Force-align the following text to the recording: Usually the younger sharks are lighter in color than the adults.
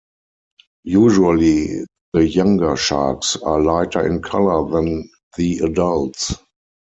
Usually 0.85 1.85
the 2.13 2.27
younger 2.27 2.75
sharks 2.75 3.35
are 3.35 3.61
lighter 3.61 4.03
in 4.07 4.23
color 4.23 4.67
than 4.71 5.07
the 5.37 5.59
adults. 5.59 6.33